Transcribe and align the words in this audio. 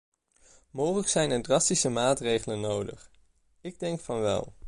Mogelijk 0.71 1.07
zijn 1.07 1.31
er 1.31 1.41
drastische 1.41 1.89
maatregelen 1.89 2.59
nodig- 2.59 3.09
ik 3.61 3.79
denk 3.79 3.99
van 3.99 4.19
wel. 4.21 4.53